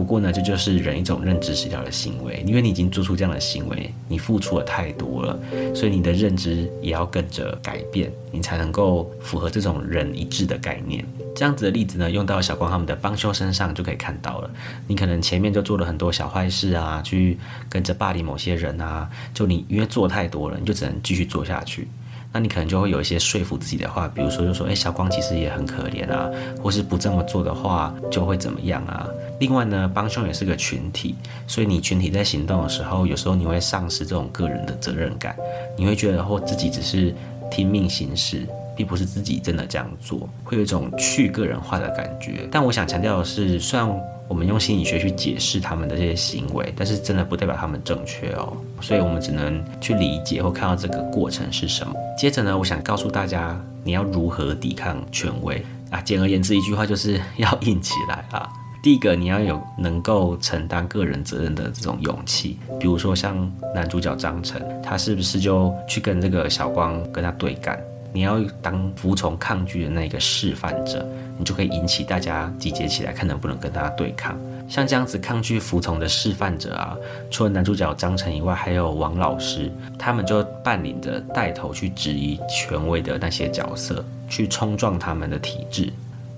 [0.00, 5.38] 不过呢，这就是人一种认知失调的行为，因为你已经做出这样的行为，你付出了太多了，
[5.74, 11.04] 所以你的认知也要跟着改变，你才能够符合这种人一致的概念。
[11.36, 14.50] 这样子的例子呢，用到小光他们的帮修身上就可以看到了。
[14.86, 17.36] 你可能前面就做了很多小坏事啊，去
[17.68, 21.86] 跟着霸凌某些人啊，就你因为做太多了，你就只能继续做下去。
[22.32, 26.30] 那你可能就会有一些说服自己的话，比如说就说，哎，小光其实也很可怜啊，
[26.62, 29.08] 或是不这么做的话就会怎么样啊？
[29.40, 31.14] 另外呢，帮凶也是个群体，
[31.46, 35.34] 所以你群体在行动的时候，有时候你会丧失这种个人的责任感，
[35.76, 37.14] 你会觉得或自己只是
[37.50, 42.46] 听命行事，并不是自己真的这样做，会有一种去个人化的感觉。
[42.52, 43.88] 但我想强调的是，虽然
[44.30, 48.56] 我们用心理学去解释他们的这些行为，但是真的不代表他们正确哦。
[48.80, 51.92] 所以，我们只能去理解或看到这个过程是什么。
[52.16, 56.00] 接着呢，我想告诉大家，你要如何抵抗权威啊？
[56.02, 58.48] 简而言之，一句话就是要硬起来啊！
[58.84, 62.56] 第一个，你要有能够承担个人责任的这种勇气。
[62.78, 67.76] 比如说，像男主角张晨，他是不是就去跟这个小光跟他对干？
[68.12, 71.06] 你要当服从抗拒的那个示范者，
[71.40, 74.38] 你就可以引起大家集结起来，看能不能跟他对抗。
[74.68, 76.94] 像这样子抗拒服从的示范者啊，
[77.30, 85.90] 除了男主角张晨以外，还有王老师，他们就扮演着带头去质疑权威的那些角色，去冲撞他们的体制。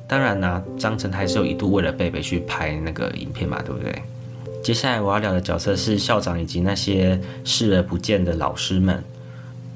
[0.07, 4.03] 当然呢，张晨还是有一度为了贝贝去拍那个影片嘛，对不对？
[4.62, 9.03] 接下来我要聊的角色是校长以及那些视而不见的老师们。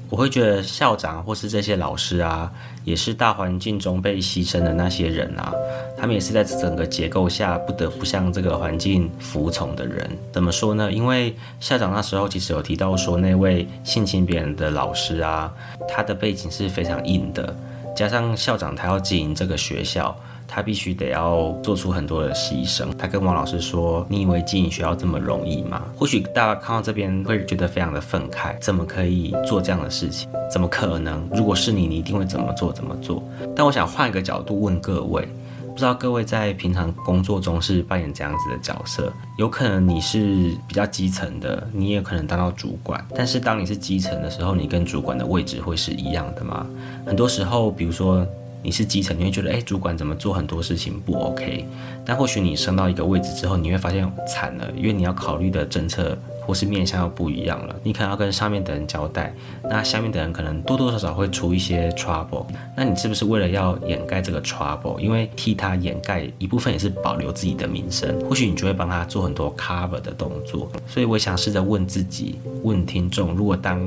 [0.09, 2.51] 我会觉得校长或是这些老师啊，
[2.83, 5.53] 也是大环境中被牺牲的那些人啊，
[5.97, 10.09] 他们也是在整个结构下不得不向这个环境服从的人。
[10.31, 10.91] 怎么说呢？
[10.91, 15.53] 因为校长那时候其实有提到说，那位性侵别人的老师啊，
[15.89, 17.55] 他的背景是非常硬的，
[17.95, 20.17] 加上校长他要经营这个学校。
[20.47, 22.87] 他必须得要做出很多的牺牲。
[22.97, 30.29] 他跟王老师说：“你以为经营学校这么容易吗？”或许大家看到这边会觉得非常的愤慨，怎么可以做这样的事情？
[30.49, 31.27] 怎么可能？
[31.33, 32.71] 如果是你，你一定会怎么做？
[32.71, 33.21] 怎么做？
[33.55, 35.27] 但我想换一个角度问各位：
[35.67, 39.11] 不知道各位在平常工作中是扮演这样子的角色？
[39.37, 43.05] 有可能你是比较基层的，你也可能当到主管。
[43.13, 46.65] 但是当你是基层的时候，你跟主管的位置会是一样的吗？
[47.05, 48.25] 很多时候，比如说。
[48.67, 51.65] 你是基层，你会觉得，哎，主管怎么做很多事情不 OK？
[52.05, 57.73] 但或许你升到一个位置之后，你会发现惨了，因为你要考虑的政策或是面向又不一样了。
[57.81, 59.33] 你可能要跟上面的人交代，
[59.69, 62.45] 那下面的人可能多多少少会出一些 trouble。
[62.75, 64.99] 那你是不是为了要掩盖这个 trouble？
[64.99, 70.69] 因为替他掩盖一部分也是保留自己的名声，或许你就会帮他做很多 cover 的动作。
[70.85, 73.79] 所以我想试着问自己，问听众：如果当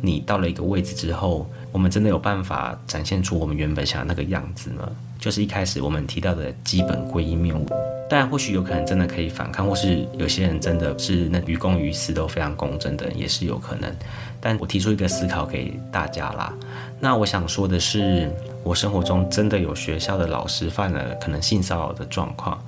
[0.00, 4.88] 你到了一个位置之后，我们真的有办法展现出我们原本想要那个样子吗？
[5.18, 7.66] 就是一开始我们提到的基本归因谬误。
[8.08, 13.94] 当然，或许有可能真的可以反抗，或是有些人真的是那于公于私都非常公正的，也是有可能。
[14.40, 16.52] 但我提出一个思考给大家啦。
[16.98, 18.28] 那我想说的是，
[18.64, 22.60] 我生活中真的有学校的老师犯了可能性骚扰的状况，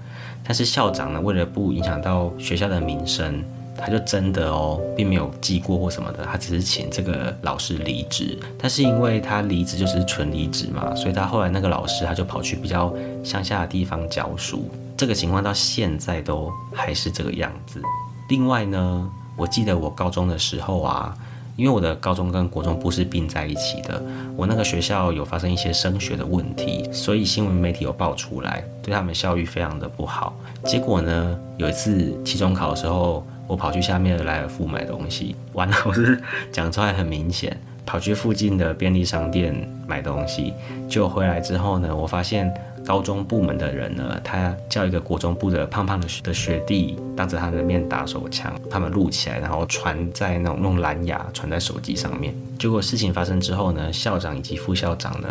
[0.45, 3.43] 但是校长呢，为了不影响到学校的名声。
[3.85, 8.39] 他就真的哦，并没有记过或什么的，他只是请这个老师离职。
[8.57, 14.71] 但是因为他离职就是纯离职嘛，所以他后来那个老师他就跑去比较乡下的地方教书。
[14.97, 17.83] 这个情况到现在都还是这个样子。
[18.29, 21.17] 另外呢，我记得我高中的时候啊，
[21.57, 24.03] 因为我的高中跟国中部是并在一起的，
[24.37, 30.35] 我那个学校有发生一些升学的问题，所以新闻媒体有爆出来，对他们教育非常的不好。
[30.65, 33.27] 结果呢，有一次期中考的时候。
[33.49, 36.19] 我跑去下面的莱尔富买东西，完了，我是
[36.51, 39.55] 讲出来很明显，跑去附近的便利商店
[39.87, 40.55] 买东西，
[40.89, 42.51] 就回来之后呢，我发现
[42.85, 52.35] 高中部门的人呢，他叫一个国中部的胖胖的学的学弟，当着他的面打手枪，他们录起来，然后传在那种用蓝牙传在手机上面。
[52.59, 55.29] 结果事情发生之后呢，校长以及副校长呢，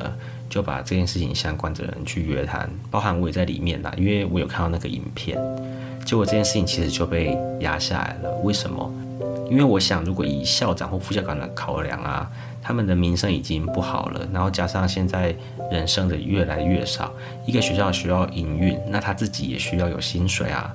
[0.49, 5.37] 就把这件事情相关的人去约谈，包含我也在里面啦，因为我有看到那个影片。
[6.05, 8.31] 结果这件事情其实就被压下来了。
[8.43, 8.91] 为什么？
[9.49, 12.31] 因为我想，如果以校长或副校长的考量啊，
[12.61, 15.35] 他们的名声已经不好了，然后加上现在
[15.71, 17.11] 人生的越来越少，
[17.45, 20.73] 一个学校需要营运，那他自己也需要有薪水啊，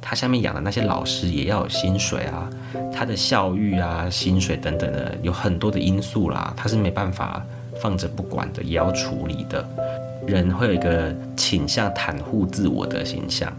[0.00, 2.50] 他下面养的那些老师也要有薪水啊，
[2.92, 7.44] 他的校育啊、薪水等等的，有很多的因素啦，他是没办法
[7.80, 9.64] 放着不管的，也要处理的。
[10.26, 13.50] 人会有一个倾向袒护自我的形象。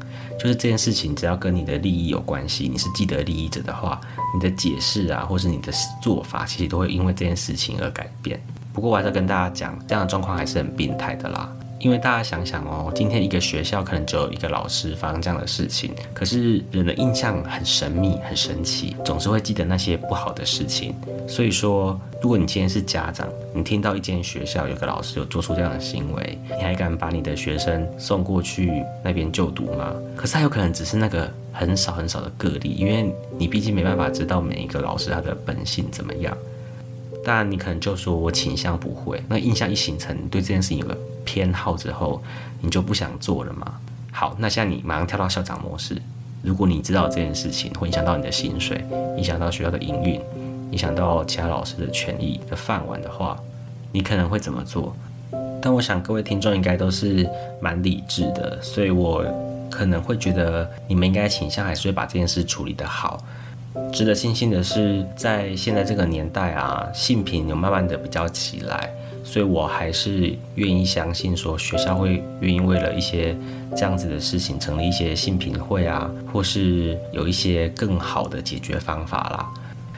[0.41, 4.01] 就是这件事情，只要跟你的利益有关系，你是既得利益者的话，
[4.33, 5.71] 你的解释啊，或是你的
[6.01, 8.41] 做法，其实都会因为这件事情而改变。
[8.73, 11.47] 不过我还是要跟大家讲，这样的状况还是很病态的啦。
[11.81, 20.93] 因为大家想想哦，今天一个学校可能只有一个老师发生这样的事情，可是人的印象很神秘、很神奇，总是会记得那些不好的事情。
[21.27, 29.91] 所以说，如果你今天是家长，你听到一间学校有个老师有做出这样的行为，你还敢把你的学生送过去那边就读吗？
[30.15, 36.37] 可是他有可能只是那个很少很少的个例，因为你毕竟没办法知道每一个老师他的本性怎么样。
[37.23, 42.21] 当然，你可能就说我倾向不会，那印象一形成，对这件事情有个偏好之后，
[42.61, 43.79] 你就不想做了嘛。
[44.11, 46.01] 好，那现在你马上跳到校长模式。
[46.41, 48.83] 如果你知道这件事情会影响到你的薪水，
[49.17, 50.19] 影响到学校的营运，
[50.71, 53.39] 影响到其他老师的权益的饭碗的话，
[53.91, 54.95] 你可能会怎么做？
[55.61, 57.29] 但我想各位听众应该都是
[57.61, 59.23] 蛮理智的，所以我
[59.69, 63.23] 可能会觉得你们应该倾向还是会把这件事处理得好。
[63.93, 68.89] 值得庆幸的是，在现在这个年代啊，性品有慢慢的比较起来，
[69.23, 73.35] 所以我还是愿意相信说，学校会愿意为了一些
[73.75, 79.49] 这样子的事情，成立一些性品会啊，或是有一些更好的解决方法啦。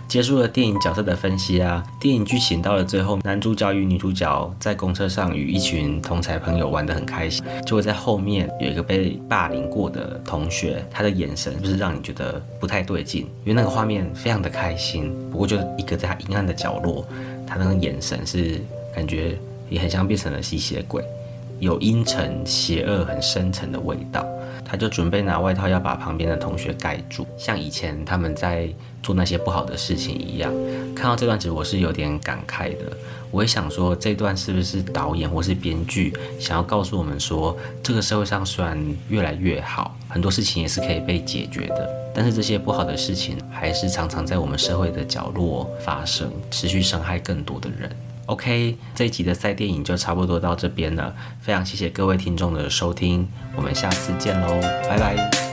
[0.08, 7.44] 结束了电影角色的分析啊，电影剧情到了最后，男主角与女主角在公车上与一群同才朋友玩得很开心。
[7.66, 17.04] 就会在后面有一个被霸凌过的同学，他的眼神就是让你觉得不太对劲，因为那个画面非常的开心，不过就是一个在他阴暗的角落，
[17.48, 18.62] 他那个眼神是
[18.94, 19.36] 感觉
[19.70, 21.04] 也很像变成了吸血鬼，
[21.60, 24.24] 有阴沉、邪恶、很深沉的味道。
[24.66, 28.70] 他就准备拿外套要把旁边的同学盖住，像以前他们在
[29.02, 30.54] 做那些不好的事情一样。
[30.96, 32.96] 看到这段，其实我是有点感慨的。
[33.32, 47.90] 我也想说，这段是不是导演或是编剧想要告诉我们说，这个社会上虽然越来越好，很多事情也是可以被解决的，但是这些不好的事情还是常常在我们社会的角落发生，持续伤害更多的人。
[48.28, 55.53] OK，这一集的赛电影就差不多到这边了，非常谢谢各位听众的收听，我们下次见喽，拜拜。